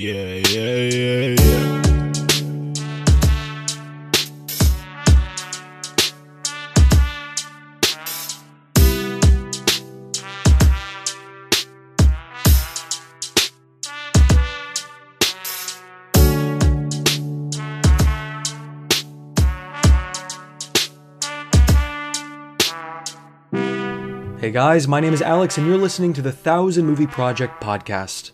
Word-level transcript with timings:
Yeah, 0.00 0.14
yeah, 0.14 0.76
yeah, 0.94 1.34
yeah. 1.40 1.82
Hey 24.38 24.52
guys, 24.52 24.86
my 24.86 25.00
name 25.00 25.12
is 25.12 25.20
Alex, 25.20 25.58
and 25.58 25.66
you're 25.66 25.76
listening 25.76 26.12
to 26.12 26.22
the 26.22 26.30
Thousand 26.30 26.86
Movie 26.86 27.08
Project 27.08 27.60
podcast. 27.60 28.30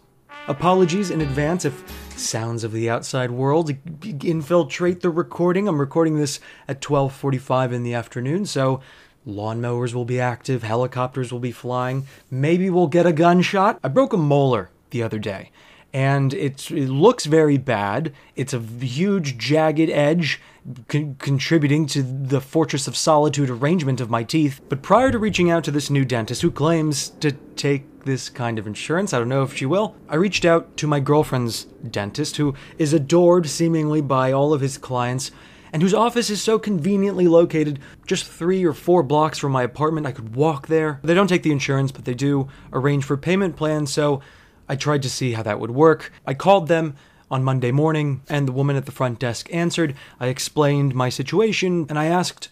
Apologies 0.47 1.11
in 1.11 1.23
advance 1.23 1.65
if 1.65 1.83
sounds 2.19 2.65
of 2.65 2.73
the 2.73 2.91
outside 2.91 3.31
world 3.31 3.75
infiltrate 4.23 5.01
the 5.01 5.09
recording. 5.09 5.67
I'm 5.67 5.81
recording 5.81 6.17
this 6.17 6.39
at 6.69 6.83
12:45 6.83 7.73
in 7.73 7.83
the 7.83 7.95
afternoon, 7.95 8.45
so 8.45 8.81
lawnmowers 9.27 9.95
will 9.95 10.05
be 10.05 10.21
active, 10.21 10.63
helicopters 10.63 11.33
will 11.33 11.41
be 11.41 11.51
flying, 11.51 12.07
maybe 12.31 12.69
we'll 12.69 12.89
get 12.89 13.07
a 13.07 13.13
gunshot. 13.13 13.79
I 13.83 13.89
broke 13.89 14.13
a 14.13 14.19
molar 14.19 14.69
the 14.91 15.03
other 15.03 15.19
day, 15.19 15.51
and 15.95 16.35
it 16.35 16.71
looks 16.73 17.25
very 17.25 17.57
bad. 17.57 18.13
It's 18.35 18.53
a 18.53 18.59
huge 18.59 19.39
jagged 19.39 19.89
edge 19.89 20.41
con- 20.89 21.15
contributing 21.21 21.87
to 21.87 22.03
the 22.03 22.41
Fortress 22.41 22.89
of 22.89 22.97
Solitude 22.97 23.49
arrangement 23.49 24.01
of 24.01 24.11
my 24.11 24.25
teeth. 24.25 24.61
But 24.69 24.83
prior 24.83 25.13
to 25.13 25.21
reaching 25.21 25.53
out 25.53 25.63
to 25.65 25.71
this 25.71 25.91
new 25.91 26.05
dentist 26.05 26.43
who 26.43 26.51
claims 26.51 27.11
to 27.21 27.31
take 27.55 28.03
this 28.03 28.29
kind 28.29 28.59
of 28.59 28.67
insurance, 28.67 29.15
I 29.15 29.21
don't 29.21 29.29
know 29.29 29.45
if 29.45 29.57
she 29.57 29.67
will, 29.67 29.95
I 30.09 30.17
reached 30.17 30.45
out 30.45 30.77
to 30.79 30.89
my 30.89 30.99
girlfriend's 30.99 31.67
dentist, 31.89 32.39
who 32.39 32.55
is 32.77 32.93
adored 32.93 33.47
seemingly 33.47 34.01
by 34.01 34.33
all 34.33 34.53
of 34.53 34.61
his 34.61 34.77
clients. 34.77 35.31
And 35.73 35.81
whose 35.83 35.95
office 35.95 36.31
is 36.31 36.43
so 36.43 36.59
conveniently 36.59 37.27
located 37.27 37.81
just 38.07 38.27
three 38.27 38.65
or 38.65 38.73
four 38.73 39.03
blocks 39.03 39.39
from 39.39 39.51
my 39.51 39.65
apartment. 39.65 40.07
I 40.07 40.13
could 40.13 40.37
walk 40.37 40.69
there. 40.69 41.01
They 41.03 41.15
don't 41.15 41.27
take 41.27 41.43
the 41.43 41.51
insurance, 41.51 41.91
but 41.91 42.05
they 42.05 42.15
do 42.15 42.49
arrange 42.73 43.05
for 43.05 43.17
payment 43.17 43.57
plans, 43.57 43.93
so 43.93 44.23
I 44.69 44.77
tried 44.77 45.03
to 45.03 45.11
see 45.11 45.33
how 45.33 45.43
that 45.43 45.61
would 45.61 45.71
work. 45.71 46.13
I 46.27 46.35
called 46.35 46.69
them 46.69 46.97
on 47.31 47.43
Monday 47.43 47.73
morning, 47.73 48.23
and 48.29 48.47
the 48.47 48.53
woman 48.53 48.77
at 48.77 48.87
the 48.87 48.93
front 48.93 49.19
desk 49.19 49.49
answered. 49.53 49.95
I 50.21 50.29
explained 50.29 50.95
my 50.95 51.09
situation, 51.09 51.87
and 51.89 51.99
I 51.99 52.07
asked 52.07 52.49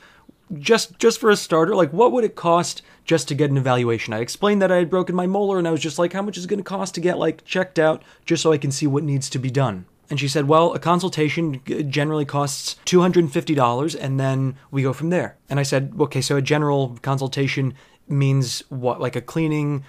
just 0.58 0.98
just 0.98 1.18
for 1.18 1.30
a 1.30 1.36
starter, 1.36 1.74
like 1.74 1.92
what 1.92 2.12
would 2.12 2.24
it 2.24 2.34
cost 2.34 2.82
just 3.04 3.26
to 3.28 3.34
get 3.34 3.50
an 3.50 3.56
evaluation? 3.56 4.12
I 4.12 4.18
explained 4.18 4.60
that 4.60 4.72
I 4.72 4.76
had 4.76 4.90
broken 4.90 5.14
my 5.14 5.26
molar, 5.26 5.58
and 5.58 5.68
I 5.68 5.70
was 5.70 5.80
just 5.80 5.98
like, 5.98 6.12
how 6.12 6.22
much 6.22 6.36
is 6.36 6.44
it 6.44 6.48
going 6.48 6.58
to 6.58 6.64
cost 6.64 6.94
to 6.94 7.00
get 7.00 7.18
like 7.18 7.44
checked 7.44 7.78
out, 7.78 8.02
just 8.24 8.42
so 8.42 8.52
I 8.52 8.58
can 8.58 8.70
see 8.70 8.86
what 8.86 9.04
needs 9.04 9.30
to 9.30 9.38
be 9.38 9.50
done. 9.50 9.86
And 10.10 10.20
she 10.20 10.28
said, 10.28 10.46
well, 10.46 10.74
a 10.74 10.78
consultation 10.78 11.62
generally 11.88 12.26
costs 12.26 12.76
$250, 12.84 13.96
and 13.98 14.20
then 14.20 14.56
we 14.70 14.82
go 14.82 14.92
from 14.92 15.08
there. 15.08 15.38
And 15.48 15.58
I 15.58 15.62
said, 15.62 15.94
okay, 15.98 16.20
so 16.20 16.36
a 16.36 16.42
general 16.42 16.98
consultation 17.00 17.72
means 18.08 18.62
what, 18.68 19.00
like 19.00 19.16
a 19.16 19.22
cleaning 19.22 19.84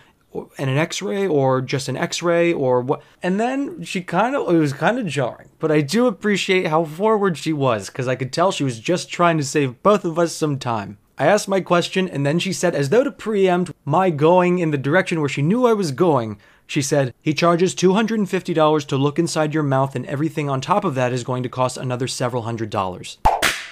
and 0.58 0.70
an 0.70 0.78
x-ray 0.78 1.28
or 1.28 1.62
just 1.62 1.88
an 1.88 1.98
x-ray 1.98 2.52
or 2.54 2.82
what 2.82 3.02
and 3.22 3.40
then 3.40 3.84
she 3.84 4.02
kind 4.02 4.36
of 4.36 4.54
it 4.54 4.58
was 4.58 4.74
kind 4.74 5.00
of 5.00 5.06
jarring 5.06 5.50
but 5.60 5.72
i 5.72 5.82
do 5.82 6.08
appreciate 6.08 6.68
how 6.68 6.84
forward 6.84 7.38
she 7.38 7.54
was 7.54 7.88
because 7.88 8.08
i 8.08 8.16
could 8.16 8.34
tell 8.34 8.52
she 8.52 8.64
was 8.64 8.80
just 8.80 9.10
trying 9.10 9.38
to 9.38 9.44
save 9.44 9.82
both 9.84 10.06
of 10.06 10.18
us 10.18 10.34
some 10.34 10.58
time 10.58 10.98
i 11.18 11.26
asked 11.26 11.48
my 11.48 11.62
question 11.62 12.08
and 12.08 12.26
then 12.26 12.40
she 12.40 12.54
said 12.54 12.74
as 12.76 12.90
though 12.90 13.04
to 13.04 13.12
preempt 13.12 13.72
my 13.86 14.10
going 14.10 14.60
in 14.60 14.72
the 14.72 14.78
direction 14.78 15.20
where 15.20 15.30
she 15.30 15.42
knew 15.42 15.66
i 15.66 15.74
was 15.74 15.92
going 15.92 16.38
she 16.66 16.82
said, 16.82 17.14
he 17.22 17.34
charges 17.34 17.76
$250 17.76 18.88
to 18.88 18.98
look 18.98 19.20
inside 19.20 19.54
your 19.54 19.64
mouth, 19.64 19.96
and 19.96 20.06
everything 20.06 20.50
on 20.50 20.62
top 20.62 20.86
of 20.86 20.96
that 20.96 21.12
is 21.12 21.24
going 21.24 21.44
to 21.44 21.50
cost 21.50 21.78
another 21.78 22.08
several 22.08 22.44
hundred 22.44 22.70
dollars. 22.70 23.18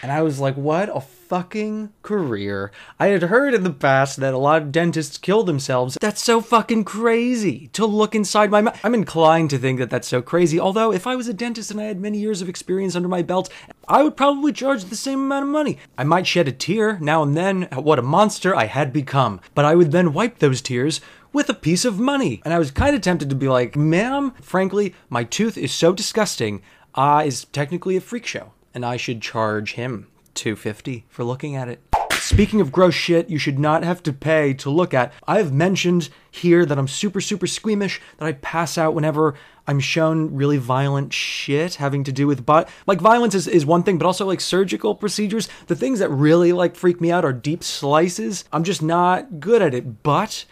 And 0.03 0.11
I 0.11 0.21
was 0.21 0.39
like, 0.39 0.55
what 0.55 0.89
a 0.89 1.01
fucking 1.31 1.93
career. 2.03 2.73
I 3.00 3.07
had 3.07 3.23
heard 3.23 3.53
in 3.53 3.63
the 3.63 3.72
past 3.72 4.17
that 4.17 4.33
a 4.33 4.38
lot 4.38 4.61
of 4.61 4.72
dentists 4.73 5.17
kill 5.17 5.44
themselves. 5.44 5.97
That's 6.01 6.22
so 6.22 6.41
fucking 6.41 6.83
crazy 6.83 7.69
to 7.72 7.85
look 7.85 8.13
inside 8.13 8.51
my 8.51 8.59
mouth. 8.59 8.78
I'm 8.83 8.94
inclined 8.94 9.50
to 9.51 9.57
think 9.57 9.79
that 9.79 9.89
that's 9.89 10.09
so 10.09 10.22
crazy. 10.22 10.59
Although, 10.59 10.91
if 10.91 11.07
I 11.07 11.16
was 11.16 11.29
a 11.29 11.33
dentist 11.33 11.72
and 11.72 11.79
I 11.79 11.85
had 11.85 12.01
many 12.01 12.17
years 12.17 12.41
of 12.41 12.50
experience 12.50 12.97
under 12.97 13.07
my 13.07 13.22
belt, 13.22 13.50
I 13.88 14.03
would 14.03 14.17
probably 14.17 14.51
charge 14.51 14.83
the 14.83 14.97
same 14.97 15.22
amount 15.22 15.44
of 15.44 15.51
money. 15.51 15.78
I 15.97 16.03
might 16.03 16.28
shed 16.28 16.50
a 16.50 16.51
tear 16.51 17.00
now 17.00 17.23
and 17.23 17.38
then 17.38 17.63
at 17.72 17.85
what 17.85 17.97
a 17.97 18.01
monster 18.01 18.53
I 18.53 18.66
had 18.66 18.91
become, 18.91 19.39
but 19.56 19.63
I 19.63 19.73
would 19.73 19.94
then 19.94 20.11
wipe 20.11 20.39
those 20.39 20.61
tears 20.61 21.00
with 21.31 21.47
a 21.47 21.53
piece 21.53 21.85
of 21.85 21.97
money. 21.97 22.41
And 22.44 22.53
I 22.53 22.59
was 22.59 22.72
kind 22.72 22.94
of 22.94 23.01
tempted 23.01 23.29
to 23.29 23.38
be 23.38 23.47
like, 23.47 23.77
ma'am, 23.77 24.33
frankly, 24.41 24.95
my 25.09 25.23
tooth 25.23 25.57
is 25.57 25.72
so 25.72 25.94
disgusting, 25.94 26.61
uh, 26.94 27.23
is 27.25 27.45
technically 27.45 27.95
a 27.95 28.01
freak 28.01 28.25
show 28.25 28.51
and 28.73 28.85
I 28.85 28.97
should 28.97 29.22
charge 29.22 29.73
him 29.73 30.07
250 30.36 31.06
for 31.09 31.24
looking 31.24 31.56
at 31.56 31.68
it. 31.68 31.81
Speaking 32.14 32.62
of 32.62 32.72
gross 32.72 32.94
shit 32.94 33.30
you 33.30 33.40
should 33.40 33.58
not 33.58 33.84
have 33.84 34.03
to 34.03 34.14
pay 34.14 34.53
to 34.53 34.69
look 34.69 34.94
at, 34.94 35.12
I've 35.28 35.52
mentioned 35.52 36.09
here 36.30 36.66
that 36.66 36.78
I'm 36.78 36.88
super, 36.88 37.19
super 37.19 37.47
squeamish, 37.47 38.00
that 38.18 38.25
I 38.25 38.34
pass 38.34 38.78
out 38.78 38.94
whenever 38.94 39.36
I'm 39.68 39.80
shown 39.80 40.34
really 40.36 40.58
violent 40.58 41.14
shit 41.14 41.75
having 41.75 42.03
to 42.03 42.12
do 42.12 42.28
with 42.28 42.46
but 42.46 42.69
like 42.86 43.02
violence 43.02 43.36
is, 43.36 43.47
is 43.47 43.66
one 43.66 43.84
thing, 43.84 43.97
but 43.97 44.06
also 44.06 44.25
like 44.25 44.40
surgical 44.40 44.96
procedures. 44.96 45.50
The 45.68 45.75
things 45.75 46.00
that 46.00 46.09
really 46.09 46.53
like 46.53 46.75
freak 46.75 47.02
me 47.02 47.12
out 47.12 47.25
are 47.25 47.34
deep 47.34 47.63
slices. 47.63 48.46
I'm 48.53 48.63
just 48.63 48.81
not 48.81 49.40
good 49.40 49.62
at 49.62 49.74
it. 49.74 50.03
But 50.03 50.46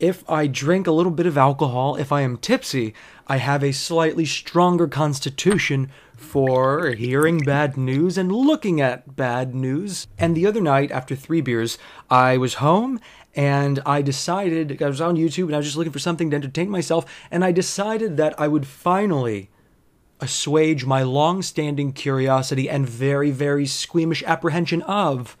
if 0.00 0.28
I 0.28 0.46
drink 0.46 0.86
a 0.86 0.92
little 0.92 1.12
bit 1.12 1.26
of 1.26 1.38
alcohol, 1.38 1.96
if 1.96 2.12
I 2.12 2.22
am 2.22 2.36
tipsy, 2.36 2.94
I 3.26 3.38
have 3.38 3.62
a 3.62 3.72
slightly 3.72 4.24
stronger 4.24 4.88
constitution 4.88 5.90
for 6.16 6.90
hearing 6.90 7.38
bad 7.38 7.76
news 7.76 8.18
and 8.18 8.32
looking 8.32 8.80
at 8.80 9.16
bad 9.16 9.54
news. 9.54 10.06
And 10.18 10.36
the 10.36 10.46
other 10.46 10.60
night, 10.60 10.90
after 10.90 11.14
three 11.14 11.40
beers, 11.40 11.78
I 12.10 12.36
was 12.36 12.54
home 12.54 13.00
and 13.34 13.80
I 13.84 14.02
decided, 14.02 14.82
I 14.82 14.88
was 14.88 15.00
on 15.00 15.16
YouTube 15.16 15.46
and 15.46 15.54
I 15.54 15.58
was 15.58 15.66
just 15.66 15.76
looking 15.76 15.92
for 15.92 15.98
something 15.98 16.30
to 16.30 16.36
entertain 16.36 16.70
myself, 16.70 17.04
and 17.30 17.44
I 17.44 17.52
decided 17.52 18.16
that 18.16 18.38
I 18.38 18.46
would 18.46 18.66
finally 18.66 19.50
assuage 20.20 20.84
my 20.84 21.02
long 21.02 21.42
standing 21.42 21.92
curiosity 21.92 22.70
and 22.70 22.88
very, 22.88 23.30
very 23.30 23.66
squeamish 23.66 24.22
apprehension 24.24 24.82
of 24.82 25.36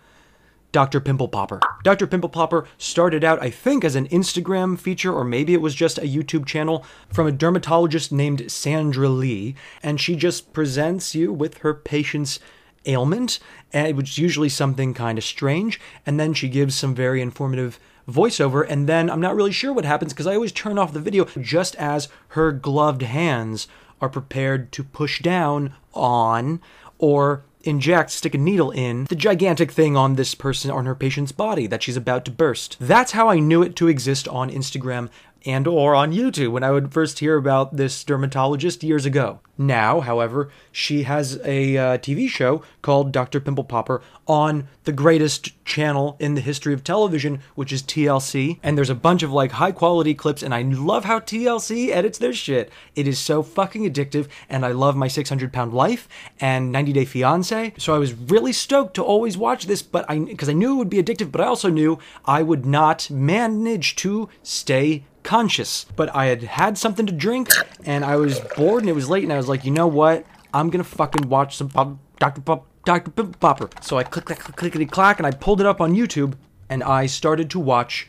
Dr. 0.74 0.98
Pimple 0.98 1.28
Popper. 1.28 1.60
Dr. 1.84 2.08
Pimple 2.08 2.30
Popper 2.30 2.66
started 2.78 3.22
out, 3.22 3.40
I 3.40 3.48
think, 3.48 3.84
as 3.84 3.94
an 3.94 4.08
Instagram 4.08 4.76
feature, 4.76 5.14
or 5.14 5.22
maybe 5.22 5.54
it 5.54 5.60
was 5.60 5.72
just 5.72 5.98
a 5.98 6.02
YouTube 6.02 6.46
channel 6.46 6.84
from 7.12 7.28
a 7.28 7.32
dermatologist 7.32 8.10
named 8.10 8.50
Sandra 8.50 9.08
Lee, 9.08 9.54
and 9.84 10.00
she 10.00 10.16
just 10.16 10.52
presents 10.52 11.14
you 11.14 11.32
with 11.32 11.58
her 11.58 11.74
patient's 11.74 12.40
ailment, 12.86 13.38
which 13.72 14.10
is 14.10 14.18
usually 14.18 14.48
something 14.48 14.94
kind 14.94 15.16
of 15.16 15.22
strange, 15.22 15.80
and 16.04 16.18
then 16.18 16.34
she 16.34 16.48
gives 16.48 16.74
some 16.74 16.92
very 16.92 17.22
informative 17.22 17.78
voiceover, 18.10 18.66
and 18.68 18.88
then 18.88 19.08
I'm 19.08 19.20
not 19.20 19.36
really 19.36 19.52
sure 19.52 19.72
what 19.72 19.84
happens 19.84 20.12
because 20.12 20.26
I 20.26 20.34
always 20.34 20.50
turn 20.50 20.76
off 20.76 20.92
the 20.92 20.98
video 20.98 21.26
just 21.40 21.76
as 21.76 22.08
her 22.30 22.50
gloved 22.50 23.02
hands 23.02 23.68
are 24.00 24.08
prepared 24.08 24.72
to 24.72 24.82
push 24.82 25.22
down 25.22 25.74
on 25.94 26.60
or 26.98 27.44
inject, 27.66 28.10
stick 28.10 28.34
a 28.34 28.38
needle 28.38 28.70
in 28.70 29.04
the 29.04 29.16
gigantic 29.16 29.72
thing 29.72 29.96
on 29.96 30.14
this 30.14 30.34
person, 30.34 30.70
on 30.70 30.86
her 30.86 30.94
patient's 30.94 31.32
body 31.32 31.66
that 31.66 31.82
she's 31.82 31.96
about 31.96 32.24
to 32.24 32.30
burst. 32.30 32.76
That's 32.80 33.12
how 33.12 33.28
I 33.28 33.38
knew 33.38 33.62
it 33.62 33.76
to 33.76 33.88
exist 33.88 34.28
on 34.28 34.50
Instagram 34.50 35.08
and 35.44 35.66
or 35.66 35.94
on 35.94 36.12
YouTube 36.12 36.52
when 36.52 36.64
I 36.64 36.70
would 36.70 36.92
first 36.92 37.18
hear 37.18 37.36
about 37.36 37.76
this 37.76 38.02
dermatologist 38.04 38.82
years 38.82 39.04
ago. 39.06 39.40
Now, 39.56 40.00
however, 40.00 40.50
she 40.72 41.04
has 41.04 41.38
a 41.44 41.76
uh, 41.76 41.98
TV 41.98 42.28
show 42.28 42.62
called 42.82 43.12
Dr. 43.12 43.38
Pimple 43.40 43.64
Popper 43.64 44.02
on 44.26 44.66
the 44.82 44.92
greatest 44.92 45.64
channel 45.64 46.16
in 46.18 46.34
the 46.34 46.40
history 46.40 46.74
of 46.74 46.82
television, 46.82 47.40
which 47.54 47.72
is 47.72 47.82
TLC. 47.82 48.58
And 48.62 48.76
there's 48.76 48.90
a 48.90 48.96
bunch 48.96 49.22
of 49.22 49.30
like 49.30 49.52
high 49.52 49.70
quality 49.70 50.14
clips, 50.14 50.42
and 50.42 50.52
I 50.52 50.62
love 50.62 51.04
how 51.04 51.20
TLC 51.20 51.90
edits 51.90 52.18
their 52.18 52.32
shit. 52.32 52.72
It 52.96 53.06
is 53.06 53.18
so 53.18 53.42
fucking 53.42 53.88
addictive, 53.88 54.28
and 54.48 54.66
I 54.66 54.72
love 54.72 54.96
my 54.96 55.08
600 55.08 55.52
pound 55.52 55.72
life 55.72 56.08
and 56.40 56.72
90 56.72 56.92
Day 56.92 57.04
Fiance. 57.04 57.74
So 57.78 57.94
I 57.94 57.98
was 57.98 58.12
really 58.12 58.52
stoked 58.52 58.94
to 58.94 59.04
always 59.04 59.38
watch 59.38 59.66
this, 59.66 59.82
but 59.82 60.04
I 60.08 60.18
because 60.18 60.48
I 60.48 60.52
knew 60.52 60.74
it 60.74 60.78
would 60.78 60.90
be 60.90 61.02
addictive, 61.02 61.30
but 61.30 61.40
I 61.40 61.46
also 61.46 61.70
knew 61.70 61.98
I 62.24 62.42
would 62.42 62.66
not 62.66 63.08
manage 63.08 63.94
to 63.96 64.28
stay 64.42 65.04
conscious. 65.24 65.86
But 65.96 66.14
I 66.14 66.26
had 66.26 66.42
had 66.44 66.78
something 66.78 67.06
to 67.06 67.12
drink 67.12 67.48
and 67.84 68.04
I 68.04 68.16
was 68.16 68.40
bored 68.56 68.82
and 68.82 68.90
it 68.90 68.94
was 68.94 69.10
late 69.10 69.24
and 69.24 69.32
I 69.32 69.36
was 69.36 69.48
like, 69.48 69.64
you 69.64 69.70
know 69.72 69.88
what? 69.88 70.24
I'm 70.52 70.70
gonna 70.70 70.84
fucking 70.84 71.28
watch 71.28 71.56
some 71.56 71.68
Pop, 71.68 71.98
Dr. 72.20 72.40
Pop, 72.42 72.66
Dr. 72.84 73.10
Pimple 73.10 73.38
Popper. 73.40 73.68
So 73.80 73.98
I 73.98 74.04
clicked 74.04 74.26
click, 74.28 74.56
clickety 74.56 74.86
clack 74.86 75.18
and 75.18 75.26
I 75.26 75.32
pulled 75.32 75.60
it 75.60 75.66
up 75.66 75.80
on 75.80 75.94
YouTube 75.94 76.34
and 76.68 76.84
I 76.84 77.06
started 77.06 77.50
to 77.50 77.58
watch 77.58 78.08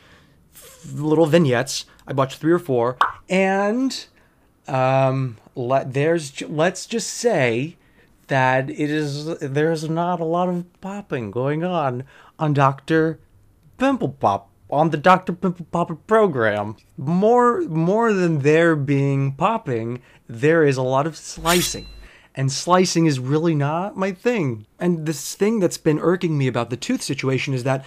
little 0.94 1.26
vignettes. 1.26 1.86
I 2.06 2.14
watched 2.14 2.40
three 2.40 2.52
or 2.52 2.60
four 2.60 2.98
and 3.28 4.06
um, 4.68 5.38
let, 5.56 5.94
there's 5.94 6.42
let's 6.44 6.86
just 6.86 7.10
say 7.10 7.78
that 8.28 8.70
it 8.70 8.90
is 8.90 9.38
there's 9.40 9.90
not 9.90 10.20
a 10.20 10.26
lot 10.26 10.50
of 10.50 10.66
popping 10.82 11.32
going 11.32 11.64
on 11.64 12.04
on 12.40 12.54
Dr. 12.54 13.20
Pimple 13.78 14.10
Pop 14.10 14.50
on 14.75 14.89
the 14.89 14.98
Dr. 14.98 15.33
Pimple 15.33 15.68
Popper 15.72 15.95
program. 15.95 16.75
More 16.98 17.62
more 17.62 18.13
than 18.13 18.39
there 18.39 18.75
being 18.75 19.31
popping, 19.31 20.01
there 20.27 20.63
is 20.63 20.77
a 20.77 20.81
lot 20.81 21.07
of 21.07 21.18
slicing. 21.18 21.88
And 22.36 22.51
slicing 22.51 23.06
is 23.06 23.18
really 23.18 23.56
not 23.56 23.95
my 23.95 24.12
thing. 24.12 24.68
And 24.77 25.06
this 25.06 25.36
thing 25.36 25.60
that's 25.60 25.77
been 25.77 26.00
irking 26.00 26.38
me 26.38 26.48
about 26.48 26.69
the 26.69 26.77
tooth 26.77 27.01
situation 27.01 27.54
is 27.54 27.63
that 27.63 27.86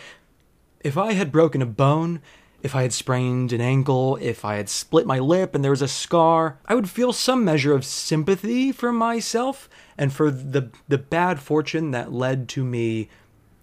if 0.80 0.96
I 0.96 1.12
had 1.12 1.30
broken 1.30 1.60
a 1.60 1.66
bone, 1.66 2.22
if 2.62 2.74
I 2.74 2.82
had 2.82 2.94
sprained 2.94 3.52
an 3.52 3.60
ankle, 3.60 4.16
if 4.20 4.44
I 4.44 4.56
had 4.56 4.70
split 4.70 5.06
my 5.06 5.18
lip 5.18 5.54
and 5.54 5.62
there 5.62 5.70
was 5.70 5.82
a 5.82 5.88
scar, 5.88 6.58
I 6.66 6.74
would 6.74 6.88
feel 6.88 7.12
some 7.12 7.44
measure 7.44 7.74
of 7.74 7.84
sympathy 7.84 8.72
for 8.72 8.92
myself 8.92 9.68
and 9.98 10.12
for 10.12 10.30
the 10.30 10.70
the 10.88 10.98
bad 10.98 11.40
fortune 11.40 11.90
that 11.90 12.12
led 12.12 12.48
to 12.50 12.64
me 12.64 13.10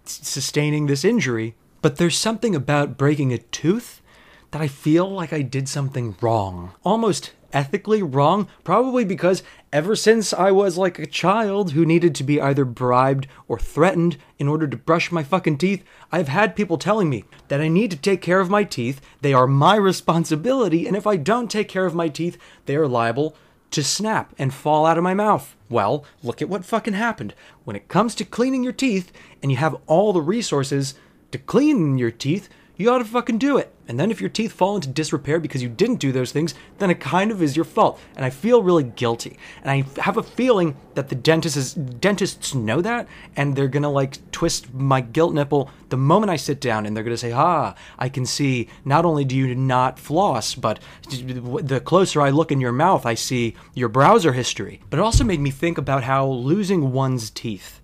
sustaining 0.04 0.86
this 0.86 1.04
injury. 1.04 1.56
But 1.86 1.98
there's 1.98 2.18
something 2.18 2.56
about 2.56 2.98
breaking 2.98 3.32
a 3.32 3.38
tooth 3.38 4.02
that 4.50 4.60
I 4.60 4.66
feel 4.66 5.08
like 5.08 5.32
I 5.32 5.42
did 5.42 5.68
something 5.68 6.16
wrong. 6.20 6.72
Almost 6.82 7.30
ethically 7.52 8.02
wrong, 8.02 8.48
probably 8.64 9.04
because 9.04 9.44
ever 9.72 9.94
since 9.94 10.32
I 10.32 10.50
was 10.50 10.76
like 10.76 10.98
a 10.98 11.06
child 11.06 11.70
who 11.70 11.86
needed 11.86 12.12
to 12.16 12.24
be 12.24 12.40
either 12.40 12.64
bribed 12.64 13.28
or 13.46 13.60
threatened 13.60 14.16
in 14.36 14.48
order 14.48 14.66
to 14.66 14.76
brush 14.76 15.12
my 15.12 15.22
fucking 15.22 15.58
teeth, 15.58 15.84
I've 16.10 16.26
had 16.26 16.56
people 16.56 16.76
telling 16.76 17.08
me 17.08 17.22
that 17.46 17.60
I 17.60 17.68
need 17.68 17.92
to 17.92 17.96
take 17.96 18.20
care 18.20 18.40
of 18.40 18.50
my 18.50 18.64
teeth, 18.64 19.00
they 19.20 19.32
are 19.32 19.46
my 19.46 19.76
responsibility, 19.92 20.88
and 20.88 20.96
if 20.96 21.06
I 21.06 21.14
don't 21.16 21.48
take 21.48 21.68
care 21.68 21.86
of 21.86 21.94
my 21.94 22.08
teeth, 22.08 22.36
they 22.64 22.74
are 22.74 22.88
liable 22.88 23.36
to 23.70 23.84
snap 23.84 24.34
and 24.38 24.52
fall 24.52 24.86
out 24.86 24.98
of 24.98 25.04
my 25.04 25.14
mouth. 25.14 25.54
Well, 25.68 26.04
look 26.24 26.42
at 26.42 26.48
what 26.48 26.64
fucking 26.64 26.94
happened. 26.94 27.32
When 27.62 27.76
it 27.76 27.86
comes 27.86 28.16
to 28.16 28.24
cleaning 28.24 28.64
your 28.64 28.72
teeth 28.72 29.12
and 29.40 29.52
you 29.52 29.58
have 29.58 29.76
all 29.86 30.12
the 30.12 30.20
resources 30.20 30.94
to 31.32 31.38
clean 31.38 31.98
your 31.98 32.10
teeth, 32.10 32.48
you 32.76 32.90
ought 32.90 32.98
to 32.98 33.04
fucking 33.04 33.38
do 33.38 33.56
it. 33.56 33.72
And 33.88 33.98
then 33.98 34.10
if 34.10 34.20
your 34.20 34.28
teeth 34.28 34.52
fall 34.52 34.74
into 34.74 34.88
disrepair 34.88 35.38
because 35.38 35.62
you 35.62 35.68
didn't 35.68 35.96
do 36.00 36.12
those 36.12 36.32
things, 36.32 36.54
then 36.78 36.90
it 36.90 37.00
kind 37.00 37.30
of 37.30 37.40
is 37.40 37.56
your 37.56 37.64
fault. 37.64 38.00
And 38.16 38.24
I 38.24 38.30
feel 38.30 38.62
really 38.62 38.82
guilty. 38.82 39.38
And 39.62 39.70
I 39.70 40.00
have 40.00 40.16
a 40.16 40.22
feeling 40.22 40.76
that 40.94 41.08
the 41.08 41.14
dentists 41.14 41.74
dentists 41.74 42.54
know 42.54 42.80
that 42.82 43.06
and 43.36 43.54
they're 43.54 43.68
gonna 43.68 43.90
like 43.90 44.18
twist 44.32 44.74
my 44.74 45.00
guilt 45.00 45.32
nipple 45.32 45.70
the 45.88 45.96
moment 45.96 46.30
I 46.30 46.36
sit 46.36 46.60
down 46.60 46.84
and 46.84 46.96
they're 46.96 47.04
gonna 47.04 47.16
say, 47.16 47.32
ah, 47.32 47.74
I 47.98 48.08
can 48.08 48.26
see 48.26 48.68
not 48.84 49.04
only 49.04 49.24
do 49.24 49.36
you 49.36 49.54
not 49.54 49.98
floss, 49.98 50.54
but 50.54 50.80
the 51.08 51.80
closer 51.80 52.20
I 52.20 52.30
look 52.30 52.50
in 52.50 52.60
your 52.60 52.72
mouth, 52.72 53.06
I 53.06 53.14
see 53.14 53.54
your 53.72 53.88
browser 53.88 54.32
history. 54.32 54.80
But 54.90 54.98
it 54.98 55.02
also 55.02 55.24
made 55.24 55.40
me 55.40 55.50
think 55.50 55.78
about 55.78 56.02
how 56.02 56.26
losing 56.26 56.92
one's 56.92 57.30
teeth 57.30 57.80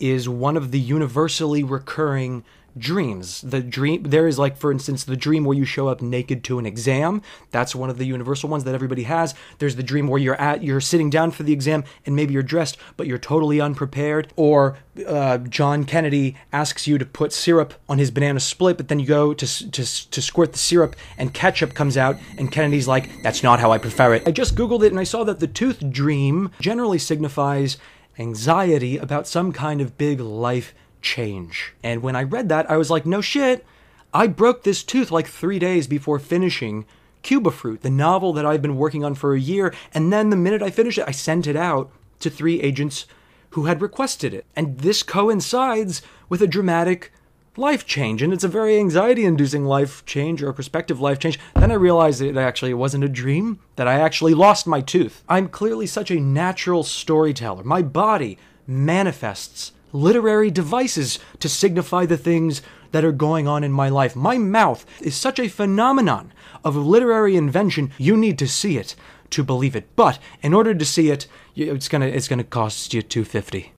is 0.00 0.28
one 0.28 0.56
of 0.56 0.72
the 0.72 0.80
universally 0.80 1.62
recurring 1.62 2.44
dreams. 2.76 3.40
The 3.42 3.60
dream 3.60 4.02
there 4.04 4.26
is 4.26 4.38
like 4.38 4.56
for 4.56 4.72
instance 4.72 5.04
the 5.04 5.16
dream 5.16 5.44
where 5.44 5.56
you 5.56 5.64
show 5.64 5.88
up 5.88 6.02
naked 6.02 6.42
to 6.44 6.58
an 6.58 6.66
exam. 6.66 7.22
That's 7.50 7.74
one 7.74 7.90
of 7.90 7.98
the 7.98 8.06
universal 8.06 8.48
ones 8.48 8.64
that 8.64 8.74
everybody 8.74 9.04
has. 9.04 9.34
There's 9.58 9.76
the 9.76 9.82
dream 9.82 10.08
where 10.08 10.20
you're 10.20 10.40
at 10.40 10.62
you're 10.62 10.80
sitting 10.80 11.10
down 11.10 11.30
for 11.30 11.42
the 11.42 11.52
exam 11.52 11.84
and 12.04 12.16
maybe 12.16 12.34
you're 12.34 12.42
dressed 12.42 12.76
but 12.96 13.06
you're 13.06 13.18
totally 13.18 13.60
unprepared. 13.60 14.32
Or 14.36 14.76
uh, 15.06 15.38
John 15.38 15.84
Kennedy 15.84 16.36
asks 16.52 16.86
you 16.86 16.98
to 16.98 17.06
put 17.06 17.32
syrup 17.32 17.74
on 17.88 17.98
his 17.98 18.10
banana 18.10 18.40
split, 18.40 18.76
but 18.76 18.88
then 18.88 18.98
you 18.98 19.06
go 19.06 19.34
to 19.34 19.70
to 19.70 20.10
to 20.10 20.22
squirt 20.22 20.52
the 20.52 20.58
syrup 20.58 20.96
and 21.16 21.32
ketchup 21.32 21.74
comes 21.74 21.96
out 21.96 22.16
and 22.38 22.50
Kennedy's 22.50 22.88
like 22.88 23.22
that's 23.22 23.42
not 23.42 23.60
how 23.60 23.70
I 23.70 23.78
prefer 23.78 24.14
it. 24.14 24.26
I 24.26 24.30
just 24.30 24.54
googled 24.56 24.82
it 24.82 24.90
and 24.90 24.98
I 24.98 25.04
saw 25.04 25.24
that 25.24 25.40
the 25.40 25.46
tooth 25.46 25.90
dream 25.90 26.50
generally 26.60 26.98
signifies 26.98 27.76
anxiety 28.18 28.96
about 28.96 29.26
some 29.26 29.52
kind 29.52 29.80
of 29.80 29.98
big 29.98 30.20
life 30.20 30.74
change. 31.04 31.74
And 31.84 32.02
when 32.02 32.16
I 32.16 32.22
read 32.24 32.48
that, 32.48 32.68
I 32.68 32.76
was 32.76 32.90
like, 32.90 33.06
no 33.06 33.20
shit. 33.20 33.64
I 34.12 34.26
broke 34.26 34.64
this 34.64 34.82
tooth 34.82 35.10
like 35.10 35.28
three 35.28 35.58
days 35.58 35.86
before 35.86 36.18
finishing 36.18 36.86
Cuba 37.22 37.50
Fruit, 37.50 37.82
the 37.82 37.90
novel 37.90 38.32
that 38.32 38.46
I've 38.46 38.62
been 38.62 38.76
working 38.76 39.04
on 39.04 39.14
for 39.14 39.34
a 39.34 39.40
year. 39.40 39.72
And 39.92 40.12
then 40.12 40.30
the 40.30 40.36
minute 40.36 40.62
I 40.62 40.70
finished 40.70 40.98
it, 40.98 41.04
I 41.06 41.12
sent 41.12 41.46
it 41.46 41.56
out 41.56 41.92
to 42.20 42.30
three 42.30 42.60
agents 42.60 43.06
who 43.50 43.66
had 43.66 43.82
requested 43.82 44.34
it. 44.34 44.46
And 44.56 44.78
this 44.78 45.02
coincides 45.02 46.02
with 46.28 46.42
a 46.42 46.46
dramatic 46.46 47.12
life 47.56 47.86
change. 47.86 48.22
And 48.22 48.32
it's 48.32 48.44
a 48.44 48.48
very 48.48 48.78
anxiety 48.78 49.24
inducing 49.24 49.64
life 49.64 50.04
change 50.06 50.42
or 50.42 50.48
a 50.48 50.54
prospective 50.54 51.00
life 51.00 51.18
change. 51.18 51.38
Then 51.54 51.70
I 51.70 51.74
realized 51.74 52.20
that 52.20 52.28
it 52.28 52.36
actually 52.36 52.74
wasn't 52.74 53.04
a 53.04 53.08
dream, 53.08 53.60
that 53.76 53.88
I 53.88 53.94
actually 53.94 54.34
lost 54.34 54.66
my 54.66 54.80
tooth. 54.80 55.22
I'm 55.28 55.48
clearly 55.48 55.86
such 55.86 56.10
a 56.10 56.20
natural 56.20 56.82
storyteller. 56.82 57.62
My 57.62 57.82
body 57.82 58.38
manifests 58.66 59.72
literary 59.94 60.50
devices 60.50 61.18
to 61.38 61.48
signify 61.48 62.04
the 62.04 62.18
things 62.18 62.60
that 62.90 63.04
are 63.04 63.12
going 63.12 63.48
on 63.48 63.64
in 63.64 63.72
my 63.72 63.88
life. 63.88 64.14
My 64.14 64.36
mouth 64.36 64.84
is 65.00 65.14
such 65.14 65.38
a 65.38 65.48
phenomenon 65.48 66.32
of 66.64 66.76
literary 66.76 67.36
invention, 67.36 67.92
you 67.96 68.16
need 68.16 68.38
to 68.38 68.48
see 68.48 68.76
it 68.76 68.94
to 69.30 69.44
believe 69.44 69.76
it. 69.76 69.88
But 69.96 70.18
in 70.42 70.54
order 70.54 70.74
to 70.74 70.84
see 70.84 71.10
it, 71.10 71.26
it's 71.56 71.88
gonna 71.88 72.06
it's 72.06 72.28
gonna 72.28 72.44
cost 72.44 72.92
you 72.94 73.02
250. 73.02 73.73